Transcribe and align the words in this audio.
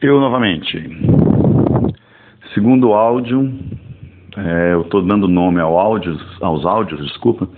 Eu 0.00 0.20
novamente. 0.20 0.78
Segundo 2.54 2.92
áudio, 2.92 3.52
é, 4.36 4.72
eu 4.74 4.82
estou 4.82 5.02
dando 5.02 5.26
nome 5.26 5.60
ao 5.60 5.76
aos 5.76 6.64
áudios, 6.64 7.04
desculpa, 7.04 7.48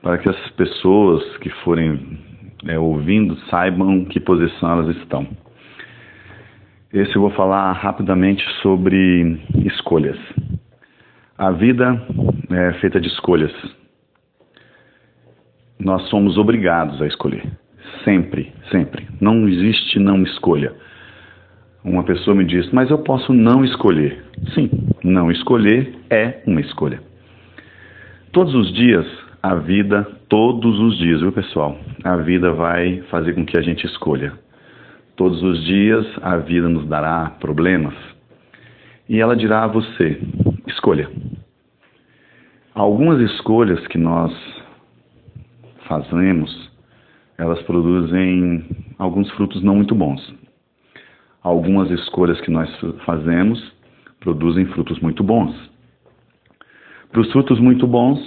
para 0.00 0.16
que 0.16 0.26
as 0.30 0.50
pessoas 0.52 1.22
que 1.38 1.50
forem 1.62 2.18
é, 2.66 2.78
ouvindo 2.78 3.36
saibam 3.50 4.06
que 4.06 4.18
posição 4.18 4.70
elas 4.70 4.96
estão. 4.96 5.28
Esse 6.90 7.14
eu 7.16 7.20
vou 7.20 7.30
falar 7.32 7.72
rapidamente 7.72 8.42
sobre 8.62 9.38
escolhas. 9.66 10.18
A 11.36 11.50
vida 11.50 12.02
é 12.50 12.72
feita 12.80 12.98
de 12.98 13.08
escolhas. 13.08 13.52
Nós 15.78 16.08
somos 16.08 16.38
obrigados 16.38 17.02
a 17.02 17.06
escolher. 17.06 17.44
Sempre, 18.04 18.54
sempre. 18.70 19.06
Não 19.20 19.46
existe 19.46 19.98
não 19.98 20.22
escolha. 20.22 20.74
Uma 21.84 22.02
pessoa 22.02 22.34
me 22.34 22.46
diz, 22.46 22.70
mas 22.72 22.88
eu 22.88 22.96
posso 22.96 23.34
não 23.34 23.62
escolher. 23.62 24.24
Sim, 24.54 24.70
não 25.04 25.30
escolher 25.30 25.94
é 26.08 26.42
uma 26.46 26.62
escolha. 26.62 26.98
Todos 28.32 28.54
os 28.54 28.72
dias, 28.72 29.06
a 29.42 29.54
vida, 29.56 30.02
todos 30.30 30.80
os 30.80 30.96
dias, 30.96 31.20
viu 31.20 31.30
pessoal? 31.30 31.78
A 32.02 32.16
vida 32.16 32.50
vai 32.54 33.02
fazer 33.10 33.34
com 33.34 33.44
que 33.44 33.58
a 33.58 33.60
gente 33.60 33.84
escolha. 33.84 34.32
Todos 35.14 35.42
os 35.42 35.62
dias, 35.66 36.06
a 36.22 36.38
vida 36.38 36.70
nos 36.70 36.88
dará 36.88 37.28
problemas. 37.38 37.94
E 39.06 39.20
ela 39.20 39.36
dirá 39.36 39.64
a 39.64 39.68
você: 39.68 40.18
escolha. 40.66 41.10
Algumas 42.74 43.20
escolhas 43.30 43.86
que 43.88 43.98
nós 43.98 44.32
fazemos, 45.86 46.70
elas 47.36 47.60
produzem 47.62 48.64
alguns 48.98 49.30
frutos 49.32 49.62
não 49.62 49.76
muito 49.76 49.94
bons 49.94 50.43
algumas 51.44 51.90
escolhas 51.90 52.40
que 52.40 52.50
nós 52.50 52.70
fazemos 53.04 53.62
produzem 54.18 54.64
frutos 54.66 54.98
muito 55.00 55.22
bons. 55.22 55.54
Para 57.12 57.20
os 57.20 57.30
frutos 57.30 57.60
muito 57.60 57.86
bons, 57.86 58.18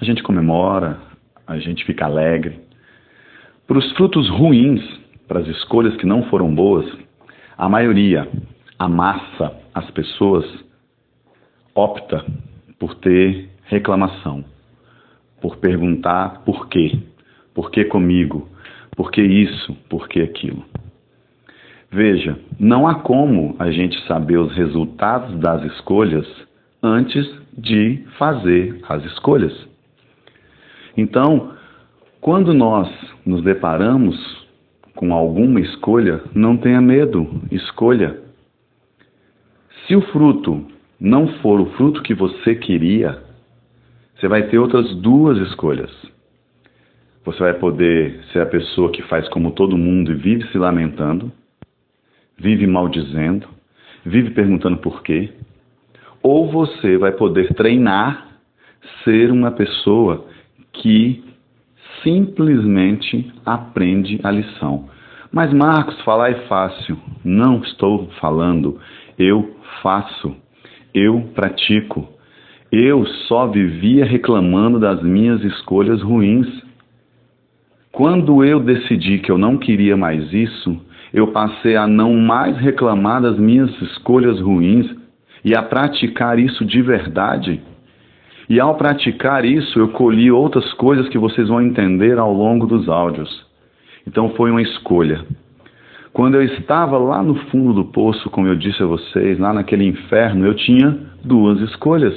a 0.00 0.04
gente 0.04 0.22
comemora, 0.24 0.98
a 1.46 1.56
gente 1.58 1.84
fica 1.84 2.04
alegre. 2.04 2.60
Para 3.66 3.78
os 3.78 3.92
frutos 3.92 4.28
ruins, 4.28 4.82
para 5.28 5.40
as 5.40 5.46
escolhas 5.46 5.96
que 5.96 6.04
não 6.04 6.24
foram 6.24 6.52
boas, 6.52 6.84
a 7.56 7.68
maioria, 7.68 8.28
a 8.76 8.88
massa, 8.88 9.56
as 9.72 9.88
pessoas 9.92 10.44
opta 11.74 12.24
por 12.78 12.96
ter 12.96 13.50
reclamação, 13.66 14.44
por 15.40 15.56
perguntar 15.58 16.42
por 16.44 16.68
quê, 16.68 16.98
por 17.54 17.70
que 17.70 17.84
comigo, 17.84 18.48
por 18.96 19.12
que 19.12 19.22
isso, 19.22 19.74
por 19.88 20.08
que 20.08 20.20
aquilo. 20.20 20.64
Veja, 21.94 22.36
não 22.58 22.88
há 22.88 22.96
como 22.96 23.54
a 23.56 23.70
gente 23.70 24.04
saber 24.08 24.36
os 24.36 24.52
resultados 24.52 25.38
das 25.38 25.62
escolhas 25.62 26.26
antes 26.82 27.24
de 27.56 28.02
fazer 28.18 28.80
as 28.88 29.04
escolhas. 29.04 29.52
Então, 30.96 31.52
quando 32.20 32.52
nós 32.52 32.88
nos 33.24 33.44
deparamos 33.44 34.16
com 34.96 35.14
alguma 35.14 35.60
escolha, 35.60 36.20
não 36.34 36.56
tenha 36.56 36.80
medo, 36.80 37.40
escolha. 37.52 38.18
Se 39.86 39.94
o 39.94 40.00
fruto 40.10 40.66
não 40.98 41.28
for 41.34 41.60
o 41.60 41.66
fruto 41.76 42.02
que 42.02 42.12
você 42.12 42.56
queria, 42.56 43.22
você 44.16 44.26
vai 44.26 44.48
ter 44.48 44.58
outras 44.58 44.96
duas 44.96 45.38
escolhas. 45.46 45.92
Você 47.24 47.38
vai 47.38 47.54
poder 47.54 48.20
ser 48.32 48.40
a 48.40 48.46
pessoa 48.46 48.90
que 48.90 49.02
faz 49.02 49.28
como 49.28 49.52
todo 49.52 49.78
mundo 49.78 50.10
e 50.10 50.16
vive 50.16 50.44
se 50.48 50.58
lamentando 50.58 51.30
vive 52.38 52.66
maldizendo, 52.66 53.48
vive 54.04 54.30
perguntando 54.30 54.76
por 54.78 55.02
quê, 55.02 55.32
ou 56.22 56.50
você 56.50 56.96
vai 56.96 57.12
poder 57.12 57.52
treinar 57.54 58.28
ser 59.02 59.30
uma 59.30 59.50
pessoa 59.50 60.26
que 60.72 61.22
simplesmente 62.02 63.32
aprende 63.44 64.20
a 64.22 64.30
lição. 64.30 64.88
Mas 65.32 65.52
Marcos, 65.52 66.00
falar 66.02 66.30
é 66.30 66.46
fácil. 66.46 66.96
Não 67.24 67.60
estou 67.62 68.08
falando, 68.20 68.78
eu 69.18 69.56
faço, 69.82 70.36
eu 70.94 71.30
pratico. 71.34 72.08
Eu 72.70 73.06
só 73.28 73.46
vivia 73.46 74.04
reclamando 74.04 74.78
das 74.78 75.02
minhas 75.02 75.42
escolhas 75.42 76.02
ruins. 76.02 76.46
Quando 77.92 78.44
eu 78.44 78.60
decidi 78.60 79.18
que 79.18 79.30
eu 79.30 79.38
não 79.38 79.56
queria 79.56 79.96
mais 79.96 80.32
isso, 80.32 80.80
eu 81.14 81.28
passei 81.28 81.76
a 81.76 81.86
não 81.86 82.12
mais 82.16 82.56
reclamar 82.58 83.22
das 83.22 83.38
minhas 83.38 83.70
escolhas 83.80 84.40
ruins 84.40 84.84
e 85.44 85.54
a 85.54 85.62
praticar 85.62 86.40
isso 86.40 86.64
de 86.64 86.82
verdade. 86.82 87.62
E 88.50 88.58
ao 88.58 88.74
praticar 88.74 89.44
isso, 89.44 89.78
eu 89.78 89.88
colhi 89.90 90.32
outras 90.32 90.72
coisas 90.72 91.08
que 91.08 91.16
vocês 91.16 91.46
vão 91.46 91.62
entender 91.62 92.18
ao 92.18 92.34
longo 92.34 92.66
dos 92.66 92.88
áudios. 92.88 93.30
Então 94.04 94.30
foi 94.30 94.50
uma 94.50 94.60
escolha. 94.60 95.24
Quando 96.12 96.34
eu 96.34 96.42
estava 96.42 96.98
lá 96.98 97.22
no 97.22 97.36
fundo 97.46 97.72
do 97.72 97.84
poço, 97.84 98.28
como 98.30 98.48
eu 98.48 98.56
disse 98.56 98.82
a 98.82 98.86
vocês, 98.86 99.38
lá 99.38 99.52
naquele 99.52 99.84
inferno, 99.84 100.44
eu 100.44 100.54
tinha 100.54 100.98
duas 101.24 101.60
escolhas. 101.60 102.14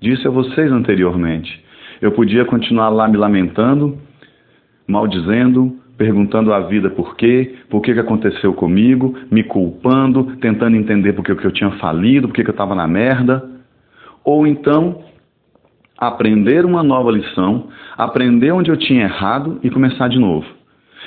Disse 0.00 0.26
a 0.28 0.30
vocês 0.30 0.70
anteriormente. 0.70 1.64
Eu 2.00 2.12
podia 2.12 2.44
continuar 2.44 2.90
lá 2.90 3.08
me 3.08 3.16
lamentando, 3.16 3.98
maldizendo, 4.86 5.76
perguntando 6.00 6.50
à 6.54 6.60
vida 6.60 6.88
por 6.88 7.14
quê, 7.14 7.56
por 7.68 7.82
que, 7.82 7.92
que 7.92 8.00
aconteceu 8.00 8.54
comigo, 8.54 9.14
me 9.30 9.44
culpando, 9.44 10.34
tentando 10.36 10.74
entender 10.74 11.12
por 11.12 11.22
que, 11.22 11.34
que 11.34 11.46
eu 11.46 11.52
tinha 11.52 11.72
falido, 11.72 12.26
por 12.26 12.34
que, 12.34 12.42
que 12.42 12.48
eu 12.48 12.54
estava 12.54 12.74
na 12.74 12.88
merda. 12.88 13.44
Ou 14.24 14.46
então, 14.46 15.02
aprender 15.98 16.64
uma 16.64 16.82
nova 16.82 17.10
lição, 17.10 17.68
aprender 17.98 18.50
onde 18.50 18.70
eu 18.70 18.78
tinha 18.78 19.02
errado 19.02 19.60
e 19.62 19.68
começar 19.68 20.08
de 20.08 20.18
novo. 20.18 20.46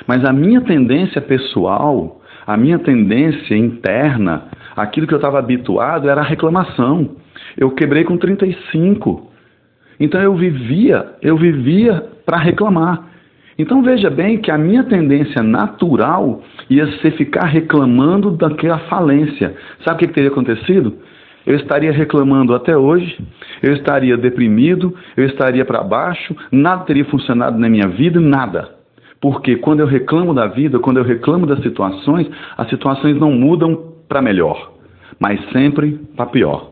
Mas 0.05 0.23
a 0.23 0.31
minha 0.31 0.61
tendência 0.61 1.19
pessoal, 1.19 2.21
a 2.45 2.55
minha 2.55 2.77
tendência 2.77 3.57
interna, 3.57 4.43
aquilo 4.75 5.07
que 5.07 5.13
eu 5.15 5.17
estava 5.17 5.39
habituado 5.39 6.07
era 6.07 6.21
a 6.21 6.23
reclamação. 6.23 7.15
Eu 7.57 7.71
quebrei 7.71 8.03
com 8.03 8.15
35. 8.15 9.27
Então 9.99 10.21
eu 10.21 10.35
vivia, 10.35 11.15
eu 11.19 11.35
vivia 11.35 12.05
para 12.23 12.37
reclamar. 12.37 13.12
Então 13.57 13.83
veja 13.83 14.09
bem 14.09 14.39
que 14.39 14.49
a 14.49 14.57
minha 14.57 14.83
tendência 14.83 15.43
natural 15.43 16.41
ia 16.69 16.87
ser 16.99 17.11
ficar 17.11 17.45
reclamando 17.45 18.31
daquela 18.31 18.79
falência. 18.89 19.55
Sabe 19.83 19.95
o 19.95 19.99
que, 19.99 20.07
que 20.07 20.13
teria 20.13 20.29
acontecido? 20.29 20.97
Eu 21.45 21.55
estaria 21.57 21.91
reclamando 21.91 22.55
até 22.55 22.75
hoje, 22.75 23.17
eu 23.61 23.73
estaria 23.73 24.17
deprimido, 24.17 24.95
eu 25.15 25.25
estaria 25.25 25.65
para 25.65 25.83
baixo, 25.83 26.35
nada 26.51 26.85
teria 26.85 27.03
funcionado 27.05 27.59
na 27.59 27.69
minha 27.69 27.87
vida, 27.89 28.19
nada. 28.19 28.69
Porque 29.19 29.57
quando 29.57 29.81
eu 29.81 29.85
reclamo 29.85 30.33
da 30.33 30.47
vida, 30.47 30.79
quando 30.79 30.97
eu 30.97 31.03
reclamo 31.03 31.45
das 31.45 31.61
situações, 31.61 32.29
as 32.57 32.69
situações 32.69 33.17
não 33.17 33.31
mudam 33.31 33.93
para 34.07 34.21
melhor, 34.21 34.73
mas 35.19 35.39
sempre 35.51 35.99
para 36.15 36.25
pior. 36.27 36.71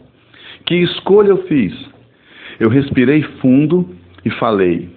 Que 0.65 0.75
escolha 0.75 1.29
eu 1.29 1.43
fiz? 1.43 1.73
Eu 2.59 2.69
respirei 2.69 3.23
fundo 3.41 3.89
e 4.23 4.29
falei: 4.31 4.89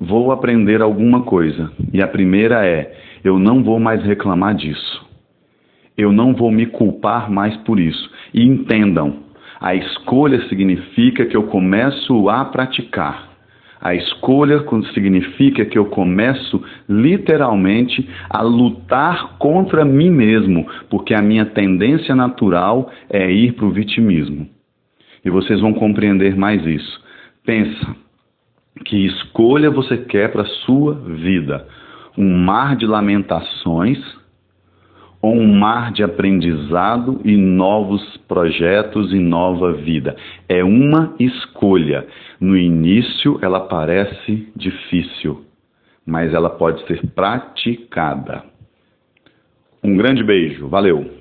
vou 0.00 0.32
aprender 0.32 0.80
alguma 0.80 1.22
coisa. 1.22 1.70
E 1.92 2.02
a 2.02 2.08
primeira 2.08 2.64
é: 2.66 2.92
eu 3.22 3.38
não 3.38 3.62
vou 3.62 3.78
mais 3.78 4.02
reclamar 4.02 4.54
disso. 4.54 5.06
Eu 5.96 6.12
não 6.12 6.34
vou 6.34 6.50
me 6.50 6.66
culpar 6.66 7.30
mais 7.30 7.56
por 7.58 7.78
isso. 7.78 8.10
E 8.32 8.42
entendam, 8.42 9.18
a 9.60 9.74
escolha 9.74 10.48
significa 10.48 11.26
que 11.26 11.36
eu 11.36 11.44
começo 11.44 12.28
a 12.30 12.44
praticar. 12.46 13.28
A 13.80 13.94
escolha 13.94 14.62
significa 14.92 15.64
que 15.64 15.78
eu 15.78 15.86
começo 15.86 16.62
literalmente 16.86 18.06
a 18.28 18.42
lutar 18.42 19.38
contra 19.38 19.86
mim 19.86 20.10
mesmo, 20.10 20.66
porque 20.90 21.14
a 21.14 21.22
minha 21.22 21.46
tendência 21.46 22.14
natural 22.14 22.90
é 23.08 23.30
ir 23.30 23.52
para 23.52 23.64
o 23.64 23.70
vitimismo. 23.70 24.46
E 25.24 25.30
vocês 25.30 25.60
vão 25.60 25.72
compreender 25.72 26.36
mais 26.36 26.64
isso. 26.66 27.02
Pensa, 27.44 27.96
que 28.84 29.06
escolha 29.06 29.70
você 29.70 29.98
quer 29.98 30.32
para 30.32 30.42
a 30.42 30.52
sua 30.64 30.94
vida? 30.94 31.66
Um 32.16 32.38
mar 32.38 32.76
de 32.76 32.86
lamentações 32.86 33.98
ou 35.22 35.34
um 35.34 35.58
mar 35.58 35.92
de 35.92 36.02
aprendizado 36.02 37.20
e 37.24 37.36
novos 37.36 38.16
projetos 38.26 39.12
e 39.12 39.18
nova 39.18 39.72
vida? 39.72 40.16
É 40.48 40.64
uma 40.64 41.14
escolha. 41.18 42.06
No 42.40 42.56
início 42.56 43.38
ela 43.42 43.60
parece 43.60 44.48
difícil, 44.56 45.44
mas 46.06 46.32
ela 46.32 46.50
pode 46.50 46.84
ser 46.86 47.06
praticada. 47.14 48.42
Um 49.82 49.96
grande 49.96 50.24
beijo, 50.24 50.68
valeu! 50.68 51.19